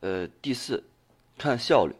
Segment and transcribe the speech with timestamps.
[0.00, 0.82] 呃，第四，
[1.36, 1.94] 看效率，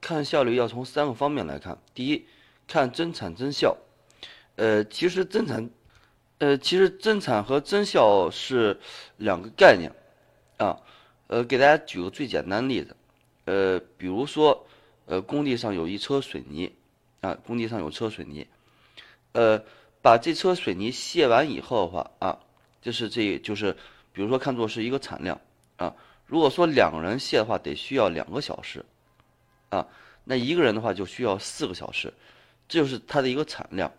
[0.00, 1.78] 看效率要从三个方面来看。
[1.94, 2.24] 第一，
[2.66, 3.76] 看增产增效。
[4.56, 5.68] 呃，其实增产，
[6.38, 8.80] 呃，其实增产和增效是
[9.18, 9.92] 两个概念
[10.56, 10.80] 啊。
[11.26, 12.96] 呃，给大家举个最简单的例子，
[13.44, 14.66] 呃，比如说，
[15.06, 16.72] 呃，工地上有一车水泥
[17.20, 18.46] 啊，工地上有车水泥，
[19.32, 19.62] 呃，
[20.00, 22.38] 把这车水泥卸完以后的话啊，
[22.80, 23.76] 就是这就是，
[24.12, 25.38] 比如说看作是一个产量
[25.76, 25.94] 啊。
[26.26, 28.84] 如果说两个人卸的话，得需要两个小时
[29.68, 29.86] 啊，
[30.24, 32.12] 那一个人的话就需要四个小时，
[32.66, 33.92] 这就是它的一个产量。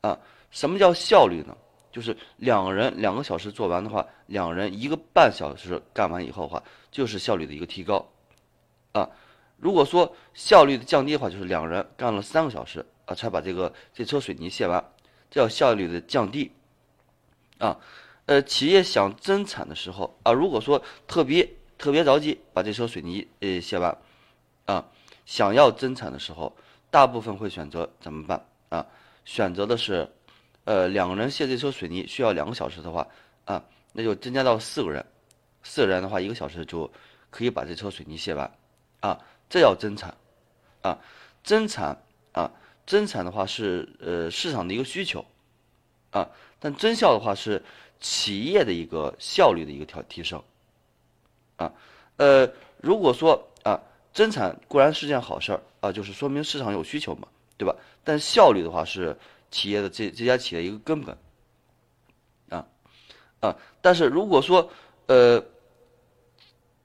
[0.00, 0.18] 啊，
[0.50, 1.56] 什么叫效率呢？
[1.90, 8.06] 就是两个人两个小时做完的话，两人一个半小时干完以后的话，就是效率的一个提高。
[8.92, 9.08] 啊，
[9.56, 14.92] 如果说效率的降低的话，就是两人干了三个小时啊，才把这个这车水泥卸完，
[15.30, 16.52] 这叫效率的降低。
[17.58, 17.76] 啊，
[18.28, 23.96] 呃，企业想增产的时候啊，如果说特别特别着急把这车水泥呃卸完，
[24.66, 24.84] 啊，
[25.24, 26.54] 想要增产的时候，
[26.90, 28.84] 大部分会选择怎么办啊？
[29.24, 30.06] 选择的是，
[30.64, 33.08] 呃，两个人卸这车水泥需要两个小时的话，
[33.46, 35.06] 啊，那就增加到四个人，
[35.62, 36.90] 四个人的话，一个小时就
[37.30, 38.52] 可以把这车水泥卸完，
[39.00, 39.18] 啊，
[39.48, 40.14] 这叫增产，
[40.82, 40.98] 啊，
[41.42, 42.52] 增产啊，
[42.86, 45.24] 增产的话是呃市场的一个需求，
[46.10, 46.28] 啊，
[46.60, 47.64] 但增效的话是
[48.00, 50.42] 企业的一个效率的一个调提升，
[51.56, 51.72] 啊，
[52.16, 53.80] 呃，如果说啊，
[54.12, 57.28] 增产固然是件好事儿啊，就是说明市场有需求嘛。
[57.60, 57.74] 对吧？
[58.04, 59.18] 但效率的话是
[59.50, 61.18] 企业的这这家企业一个根本，
[62.50, 62.64] 啊
[63.40, 63.56] 啊！
[63.80, 64.70] 但是如果说
[65.06, 65.44] 呃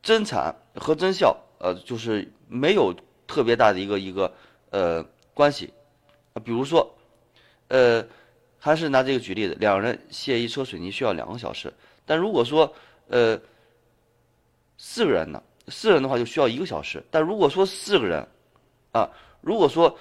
[0.02, 2.92] 增产和增效呃就是没有
[3.28, 4.34] 特别大的一个一个
[4.72, 5.06] 呃
[5.36, 5.72] 关系
[6.34, 6.96] 啊，比如说
[7.68, 8.04] 呃
[8.66, 11.74] 还是拿这个举例子，两人卸一车水泥需要两个小时，
[12.06, 12.74] 但如果说
[13.10, 13.38] 呃
[14.78, 18.26] 四个人呢，四人的话就需要一个小时，但如果说四个人
[18.94, 19.10] 啊，
[19.42, 20.00] 如果说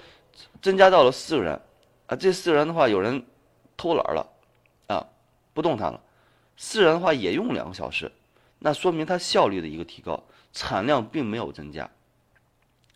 [0.61, 1.61] 增加到了四个人，
[2.07, 3.20] 啊，这四个人的话，有人
[3.77, 4.31] 偷懒了，
[4.86, 5.05] 啊，
[5.53, 6.01] 不动弹了，
[6.57, 8.13] 四人的话也用两个小时，
[8.61, 10.23] 那说明它效率的一个提高，
[10.53, 11.91] 产量并没有增加，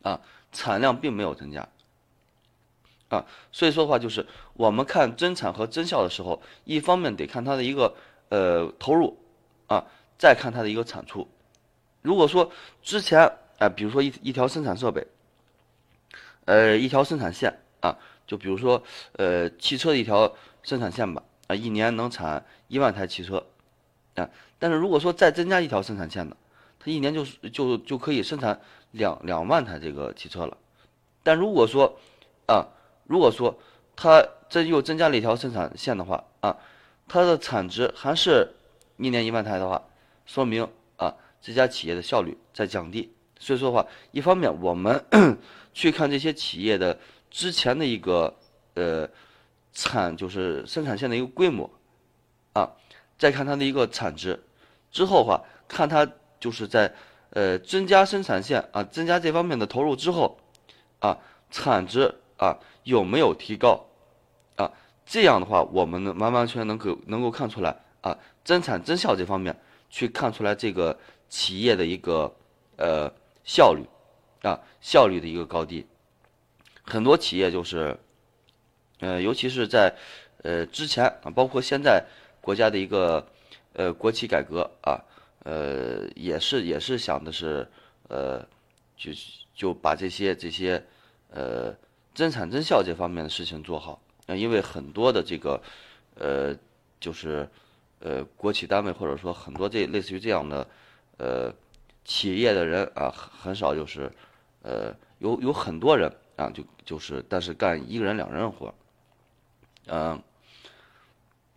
[0.02, 0.20] 啊，
[0.52, 1.68] 产量并没有增加，
[3.16, 7.94] 啊，所以说的话就是我们看增产和增效的时候，一方面得看它的一个
[8.28, 9.18] 呃投入，
[9.66, 9.84] 啊，
[10.18, 11.26] 再看它的一个产出，
[12.02, 12.50] 如果说
[12.82, 13.20] 之前
[13.58, 15.06] 啊，比如说一一条生产设备。
[16.48, 18.80] 呃，一条生产线啊，就比如说，
[19.14, 23.44] 呃，汽车的一条生产线吧，啊，一年能产一万台汽车，
[24.14, 26.36] 啊，但是如果说再增加一条生产线呢，
[26.78, 28.60] 它一年就就就可以生产
[28.92, 30.56] 两两万台这个汽车了。
[31.24, 31.98] 但如果说，
[32.46, 32.68] 啊，
[33.06, 33.58] 如果说
[33.94, 36.56] 它这又增加了一条生产线的话，啊，
[37.08, 38.52] 它的产值还是
[38.96, 39.82] 一年一万台的话，
[40.24, 43.12] 说明啊，这家企业的效率在降低。
[43.38, 45.04] 所以说的话，一方面我们
[45.72, 46.98] 去看这些企业的
[47.30, 48.34] 之前的一个
[48.74, 49.08] 呃
[49.72, 51.70] 产就是生产线的一个规模
[52.54, 52.70] 啊，
[53.18, 54.42] 再看它的一个产值，
[54.90, 56.08] 之后的话看它
[56.40, 56.94] 就是在
[57.30, 60.38] 呃增加生产线啊增加这方面的投入之后
[61.00, 61.18] 啊
[61.50, 63.84] 产值啊有没有提高
[64.56, 64.72] 啊
[65.04, 69.56] 这样的话我们能完完全能够能够看出来啊增产增效这方面
[69.90, 70.98] 去看出来这个
[71.28, 72.34] 企业的一个
[72.76, 73.12] 呃。
[73.48, 73.84] 效率，
[74.42, 75.86] 啊，效率的一个高低，
[76.82, 77.96] 很多企业就是，
[78.98, 79.94] 呃，尤其是在，
[80.42, 82.04] 呃，之前啊，包括现在
[82.40, 83.24] 国家的一个，
[83.74, 84.98] 呃，国企改革啊，
[85.44, 87.70] 呃，也是也是想的是，
[88.08, 88.44] 呃，
[88.96, 89.12] 就
[89.54, 90.84] 就把这些这些，
[91.30, 91.72] 呃，
[92.16, 95.62] 增产增效这方面的事情做好啊，因为很多的这个，
[96.16, 96.52] 呃，
[96.98, 97.48] 就是，
[98.00, 100.66] 呃，国企单位或者说很多这类似于这样的，
[101.18, 101.54] 呃。
[102.08, 104.08] 企业的人啊，很少就是，
[104.62, 108.72] 呃，有有很多人啊，就就是，但是干一个人两人活，
[109.88, 110.22] 嗯，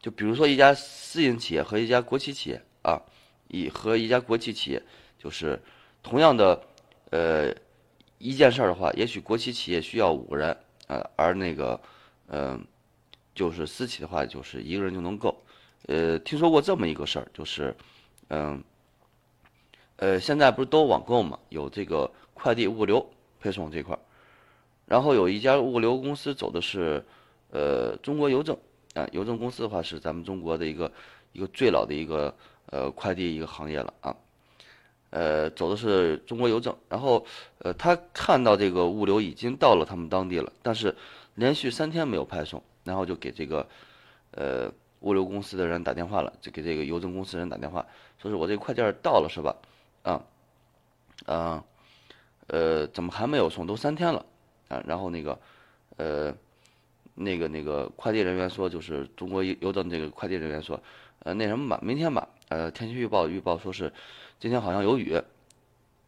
[0.01, 2.99] 就比如说一家私营企业和一家国企企业啊，
[3.47, 4.81] 一和一家国企企业，
[5.19, 5.61] 就是
[6.01, 6.59] 同样的，
[7.11, 7.53] 呃，
[8.19, 10.55] 一件事儿的话，也许国企企业需要五个人
[10.87, 11.81] 啊，而那个，
[12.27, 12.63] 嗯，
[13.33, 15.35] 就是私企的话，就是一个人就能够，
[15.87, 17.75] 呃，听说过这么一个事儿，就是，
[18.27, 18.63] 嗯。
[20.01, 21.37] 呃，现在不是都网购嘛？
[21.49, 23.05] 有这个快递物流
[23.37, 23.99] 配送这块儿，
[24.85, 27.05] 然后有一家物流公司走的是，
[27.51, 28.57] 呃，中国邮政
[28.93, 30.89] 啊，邮政公司的话是咱们中国的一个
[31.33, 32.33] 一个最老的一个
[32.67, 34.15] 呃快递一个行业了啊，
[35.11, 37.25] 呃，走的是中国邮政，然后
[37.59, 40.95] 呃，他看到这个物流已经到了他们当地了，但是
[41.35, 43.67] 连续三天没有派送，然后就给这个
[44.31, 44.71] 呃
[45.01, 47.85] 物流公司的人打电话了，就给这个邮政公司人打电话，
[48.21, 49.55] 说是我这个快件到了是吧？
[50.03, 50.21] 啊，
[51.25, 51.63] 啊，
[52.47, 53.65] 呃，怎么还没有送？
[53.65, 54.25] 都三天了
[54.67, 54.81] 啊。
[54.85, 55.39] 然后那个，
[55.97, 56.33] 呃，
[57.15, 60.79] 那个那个快递人员说，就是中国邮邮政这个快递人员说，
[61.19, 63.91] 呃，那什么吧，明天吧，呃，天气预报预报说是
[64.39, 65.21] 今天好像有雨，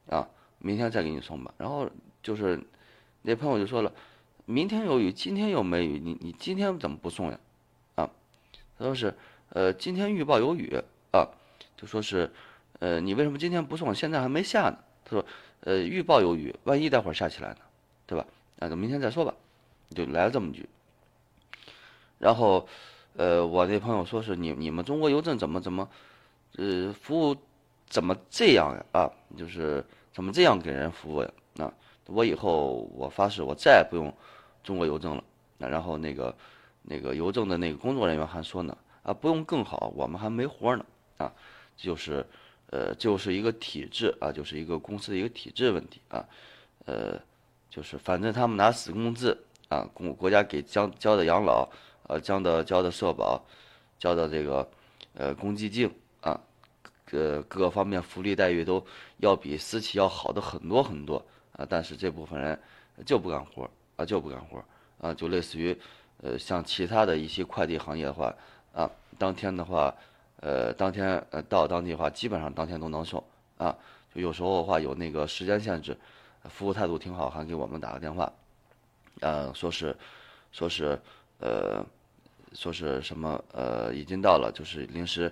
[0.10, 0.28] 啊，
[0.60, 1.54] 明天再给你送吧。
[1.58, 1.90] 然后
[2.24, 2.60] 就是
[3.22, 3.92] 那朋友就说了，
[4.46, 7.40] 明天有雨，今天又没雨，你你今天怎么不送呀？
[7.96, 8.10] 啊，
[8.78, 9.14] 他说是，
[9.50, 10.82] 呃，今天预报有雨
[11.12, 11.28] 啊，
[11.76, 12.32] 就说是，
[12.80, 13.94] 呃，你为什么今天不送？
[13.94, 14.78] 现在还没下呢。
[15.04, 15.26] 他说
[15.62, 17.58] ：“呃，预报有雨，万一待会儿下起来呢，
[18.06, 18.26] 对吧？
[18.58, 19.34] 那就明天再说吧。”
[19.94, 20.70] 就来了这么句。
[22.18, 22.66] 然后，
[23.18, 25.90] 呃，我那朋友说是你你们中国邮政怎么怎么，
[26.56, 27.36] 呃，服务
[27.92, 28.76] 怎么这样？
[28.92, 29.08] 啊，
[29.38, 31.32] 就是怎么这样给人服务呀？
[31.60, 31.72] 啊，
[32.08, 34.12] 我以后我发誓我再也不用
[34.64, 35.24] 中国邮政了。
[35.60, 36.36] 那然后那个
[36.82, 40.84] 那个邮政的那个工作人员还说呢，啊，不用更好，我们还没活呢。
[41.18, 41.32] 啊，
[41.78, 42.26] 就是。
[42.74, 46.26] 呃，就是一个体制啊，就是一个公司的一个体制问题啊，
[46.86, 47.20] 呃，
[47.70, 51.70] 就是反正他们拿死工资啊，公国家给交交的养老，
[52.08, 53.44] 呃，交的交的社保，
[54.00, 54.66] 交的这个
[55.16, 56.40] 呃公积金啊，
[57.12, 58.82] 各各方面福利待遇都
[59.18, 62.58] 要比私企要好的很多很多啊，但是这部分人
[63.06, 64.64] 就不干活啊，就不干活
[65.02, 65.78] 啊，就类似于
[66.24, 68.34] 呃像其他的一些快递行业的话
[68.74, 69.94] 啊，当天的话。
[70.44, 73.24] 呃，当天呃到当地的话，基本上当天都能送
[73.60, 73.78] 啊。
[74.12, 75.96] 就有时候的话有那个时间限制，
[76.50, 78.34] 服务态度挺好，还给我们打个电话，
[79.20, 79.96] 呃，说是，
[80.52, 81.00] 说是，
[81.38, 81.86] 呃，
[82.54, 85.32] 说是什么呃已经到了，就是临时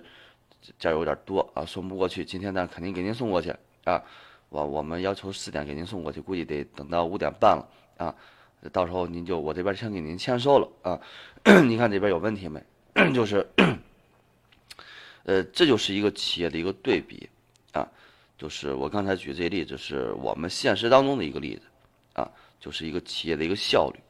[0.78, 2.24] 件有点多啊，送不过去。
[2.24, 3.54] 今天呢肯定给您送过去
[3.84, 4.02] 啊。
[4.48, 8.14] 我我们要求四点给您送过去，估计得等到五点半了啊。
[8.72, 11.00] 到时候您就我这边先给您签收了啊。
[11.66, 12.62] 您看这边有问题没？
[13.14, 13.46] 就是。
[15.24, 17.28] 呃，这就是一个企业的一个对比，
[17.72, 17.86] 啊，
[18.38, 21.62] 就是我刚才举这例子是我们现实当中的一个例子，
[22.14, 22.28] 啊，
[22.58, 24.00] 就是一个企业的一个效率。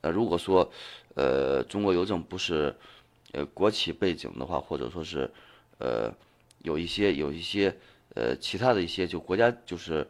[0.00, 0.68] 呃，如果说，
[1.14, 2.74] 呃，中国邮政不是，
[3.32, 5.30] 呃，国企背景的话，或者说是，
[5.78, 6.12] 呃，
[6.58, 7.74] 有一些有一些，
[8.14, 10.06] 呃，其他的一些就国家就是，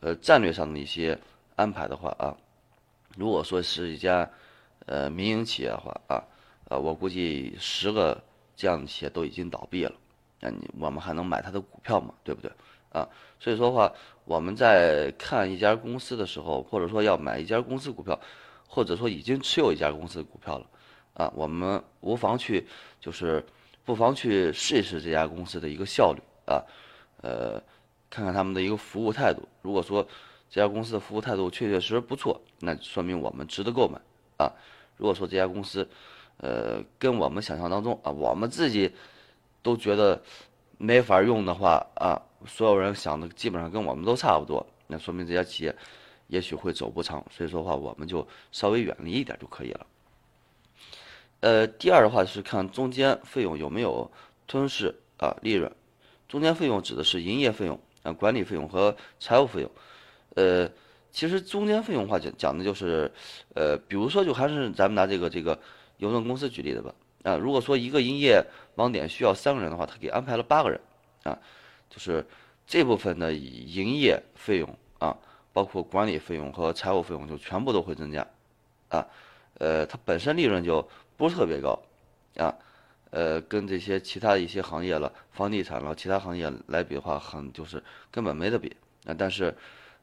[0.00, 1.18] 呃，战略上的一些
[1.56, 2.36] 安排的话啊，
[3.16, 4.28] 如果说是一家，
[4.86, 6.22] 呃，民营企业的话啊，
[6.68, 8.22] 呃，我估计十个。
[8.56, 9.92] 这样的企业都已经倒闭了，
[10.38, 12.12] 那你我们还能买它的股票吗？
[12.22, 12.52] 对不对？
[12.92, 13.08] 啊，
[13.38, 13.90] 所以说的话，
[14.26, 18.20] 我们在看一家公司的时候，或者说要买一家公司股票，
[18.68, 20.66] 或者说已经持有一家公司股票了，
[21.14, 22.66] 啊，我们无妨去，
[23.00, 23.42] 就是
[23.90, 26.62] 不妨去试一试这家公司的一个效率啊，
[27.22, 27.60] 呃，
[28.08, 29.42] 看看他们的一个服务态度。
[29.62, 30.06] 如果说
[30.48, 34.00] 这家公司的服务态度确确实实不错，那说明我们值得购买
[34.36, 34.48] 啊。
[34.96, 35.88] 如果说这家公司，
[36.36, 38.92] 呃，跟我们想象当中啊，我们自己
[39.60, 40.22] 都觉得
[40.78, 42.14] 没法用的话啊，
[42.46, 45.74] 所有人想的基本上跟我们都差不多，那说明这家企业
[46.28, 47.26] 也许会走不长。
[47.28, 49.84] 所以说话，我们就稍微远离一点就可以了。
[51.40, 54.10] 呃，第二的话是看中间费用有没有
[54.46, 55.70] 吞噬啊利润。
[56.28, 59.70] 中间费用指的是营业费用啊、管理费用和财务费用。
[60.36, 60.70] 呃，
[61.10, 63.10] 其实中间费用话讲讲的就是，
[63.54, 65.58] 呃，比如说就还是咱们拿这个这个。
[66.00, 66.94] 邮政公司举例子吧，
[67.24, 68.42] 啊，如果说一个营业
[68.76, 70.80] 网点需要三个人的话，他给安排了八个人，
[71.24, 71.38] 啊，
[71.90, 72.26] 就是
[72.66, 75.14] 这部分的营业费用啊，
[75.52, 78.26] 包括管理费用和财务费用就全部都会增加，
[78.88, 79.06] 啊，
[79.58, 80.88] 呃，它本身利润就
[81.20, 81.78] 不是特别高，
[82.38, 82.48] 啊，
[83.10, 88.74] 呃，跟这些其他一些行业了，房地产了，其他行业来比的话，很就是根本没得比，
[89.04, 89.54] 啊，但是，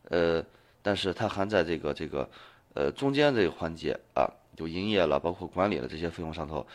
[0.10, 0.46] 呃，
[0.84, 2.30] 但是它还在这个这个，
[2.76, 4.30] 呃，中间这个环节啊。
[4.56, 6.66] 就营业了，包括管理了这些费用上头，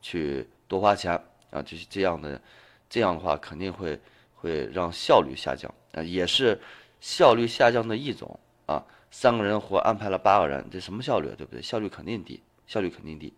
[0.00, 1.12] 去多花钱
[1.50, 2.40] 啊，就是这样的，
[2.88, 3.98] 这样的话肯定会
[4.36, 6.56] 会让效率下降啊，也是
[7.00, 8.80] 效率下降的一种啊。
[9.10, 11.60] 三个人活安排了八个人，这什么效率对不对？
[11.60, 13.32] 效率肯定低，效率肯定低。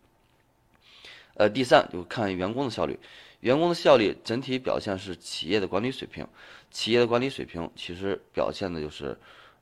[1.35, 2.99] 呃，第三就看员工的效率，
[3.41, 6.27] 员工的效率整体表现是企业的管理水平，
[6.71, 9.17] 企业的管理水平其实表现的就是，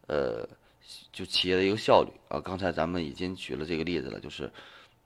[0.06, 0.48] 呃。
[1.12, 2.10] 就企业的一个效率。
[2.28, 4.50] 啊，刚才咱们已经举了这个例子了，就是，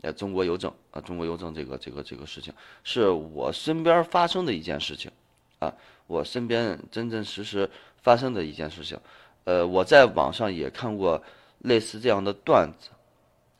[0.00, 5.10] 呃，中国邮政啊，中国邮政这个这个这个事情是我身边发生的一件事情，
[5.58, 5.72] 啊，
[6.06, 7.68] 我身边真真实实
[8.02, 8.98] 发生的一件事情，
[9.44, 11.22] 呃，我在网上也看过
[11.58, 12.88] 类似这样的段子，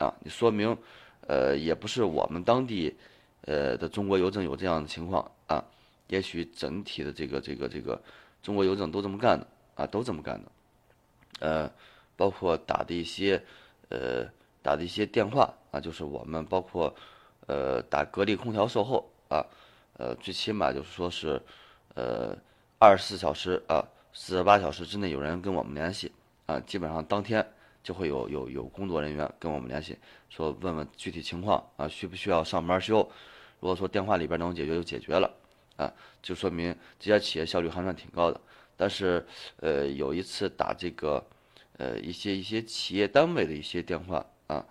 [0.02, 0.76] 啊，你说明，
[1.26, 2.96] 呃，也不是我们当地，
[3.42, 5.64] 呃的中国邮政有这样的情况啊，
[6.08, 8.00] 也许整体的这个这个这个
[8.42, 10.50] 中国邮政都这么干的啊，都这么干的，
[11.40, 11.70] 呃。
[12.18, 13.38] 包括打的一些，
[13.90, 14.24] 呃，
[14.62, 16.90] 打的一些电话啊，就是我们包括，
[17.46, 19.44] 呃，打格力空调售后啊，
[19.98, 21.38] 呃，最起码就是说是，
[21.94, 22.34] 呃，
[22.78, 26.10] 二十四小时啊，四十八小时之内有人跟我们联系
[26.46, 27.46] 啊，基本上当天
[27.86, 29.96] 就会有有有工作人员跟我们联系，
[30.28, 33.08] 说问问具体情况啊，需不需要上门修？
[33.60, 35.32] 如果说电话里边能解决就解决了
[35.76, 35.86] 啊，
[36.20, 38.40] 就说明这家企业效率还算挺高的。
[38.76, 39.24] 但是
[39.58, 41.24] 呃，有一次打这个
[41.78, 44.66] 呃一些一些企业单位的一些电话啊，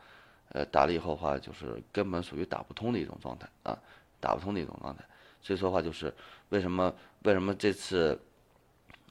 [0.49, 3.79] 呃打了以后的话，就是根本属于打不通的一种状态啊，
[4.19, 5.01] 打不通的一种状态。
[5.41, 6.13] 所以说话就是
[6.49, 6.93] 为什么
[7.23, 8.19] 为什么这次。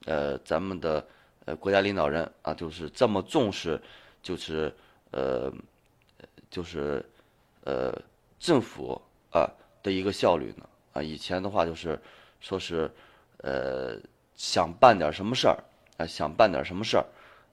[0.06, 1.02] 呃，咱们的
[1.44, 3.80] 呃国家领导人啊，就是这么重视，
[4.22, 4.74] 就是
[5.10, 5.52] 呃，
[6.50, 7.04] 就是
[7.64, 7.92] 呃
[8.38, 9.50] 政府啊
[9.82, 11.02] 的一个效率呢啊。
[11.02, 12.00] 以前的话就是
[12.40, 12.90] 说是
[13.38, 13.96] 呃
[14.34, 15.58] 想办点什么事儿
[15.96, 17.04] 啊，想办点什么事儿，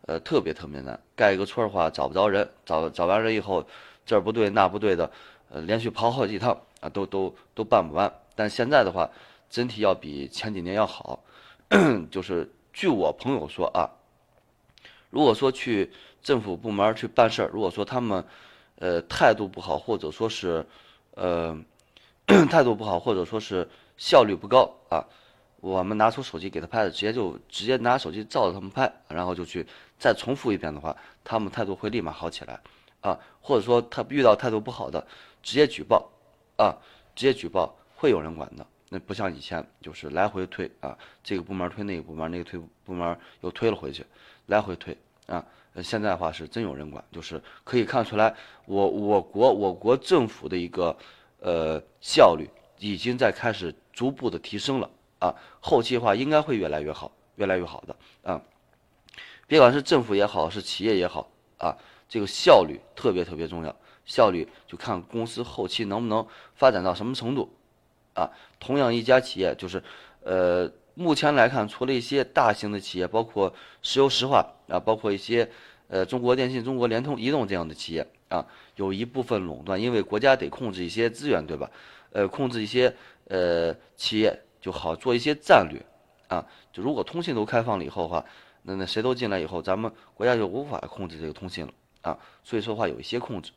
[0.07, 0.99] 呃特别特别难。
[1.15, 3.65] 盖一个村儿的话找不着人，找找完人以后
[4.05, 5.11] 这儿不对那不对的，
[5.49, 8.11] 呃连续跑好几趟啊，都都都办不完。
[8.35, 9.09] 但现在的话，
[9.49, 11.23] 整体要比前几年要好。
[12.11, 13.89] 就是据我朋友说啊，
[15.09, 15.91] 如果说去
[16.23, 18.25] 政府部门去办事儿，如果说他们
[18.77, 20.65] 呃态度不好，或者说是
[21.15, 21.57] 呃
[22.49, 25.05] 态度不好，或者说是效率不高啊，
[25.59, 29.67] 我们拿出手机给他拍的，直接就直接拿手机照着他们拍，然后就去
[29.99, 32.61] 再重复一遍的话，他们态度会立马好起来
[33.01, 33.19] 啊。
[33.41, 35.05] 或者说他遇到态度不好的，
[35.43, 36.09] 直接举报
[36.57, 36.77] 啊，
[37.15, 38.65] 直接举报会有人管的。
[38.93, 44.05] 那不像以前，就是来回推啊，这个部门推那个部门，那个推部门又推了回去，
[44.47, 44.95] 来回推
[45.27, 45.45] 啊。
[45.81, 50.93] 现在的话是真有人管，就是可以看出来，我我国我国政府的一个
[51.39, 55.33] 呃效率已经在开始逐步的提升了啊。
[55.61, 58.41] 后期的话应该会越来越好，越来越好的啊。
[59.47, 61.77] 别管是政府也好，是企业也好啊，
[62.09, 67.49] 这个效率特别特别重要，效率就看公司后期能不能发展到什么程度。
[68.13, 69.81] 啊，同样一家企业，就是，
[70.23, 75.49] 呃，目前来看，除了一些大型的企业，包括石油石化啊，包括一些，
[75.87, 81.71] 呃，中国电信、中国联通、移动这样的企业啊，有一部分垄断，因为国家得控制一些资源，对吧？
[82.11, 82.93] 呃，控制一些
[83.29, 85.81] 呃企业就好做一些战略，
[86.27, 88.25] 啊，就如果通信都开放了以后的话，
[88.63, 93.51] 那那谁都进来以后，咱们国家就无法控制这个通信了啊，所以说话有一些控制。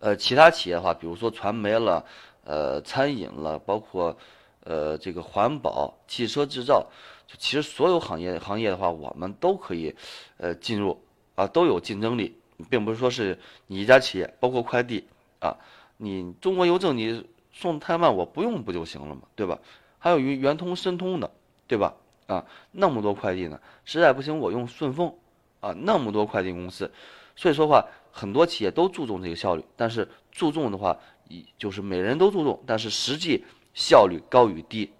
[0.00, 2.04] 呃，其他企业的话，比如说传媒了。
[2.48, 4.16] 呃，餐饮了，包括，
[4.64, 6.86] 呃，这个环保、汽车制造，
[7.26, 9.94] 就其实所有行业行业的话，我们都可以，
[10.38, 10.98] 呃，进入
[11.34, 12.34] 啊，都有竞争力，
[12.70, 15.06] 并不是说是你一家企业，包括快递
[15.40, 15.54] 啊，
[15.98, 19.58] 你中国邮政你送太慢，我不用不就行了嘛，对吧？
[19.98, 21.30] 还有圆圆通、申通的，
[21.66, 21.94] 对吧？
[22.28, 25.14] 啊，那么多快递呢，实在不行我用顺丰，
[25.60, 26.90] 啊，那么多快递公司，
[27.36, 30.98] 所以说话很多企业都注重这个效率，但是注重的话。
[31.28, 33.44] 一就是每人都注重，但是实际
[33.74, 34.90] 效率高与低，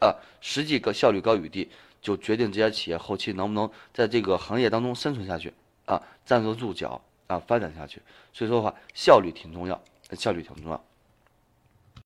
[0.00, 1.68] 啊，实际个效率高与低，
[2.00, 5.52] 就决定这家企业后期能不能在这个行业当中生存下去，
[5.84, 8.00] 啊，站得住脚，啊，发展下去。
[8.32, 10.84] 所以说的话，效率挺重要，效率挺重要。